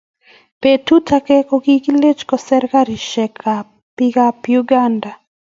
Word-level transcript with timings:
Betut 0.65 1.07
age 1.17 1.37
kokilech 1.51 2.23
koser 2.29 2.63
garisiekab 2.73 3.65
bikab 3.97 4.37
Uganda 4.63 5.11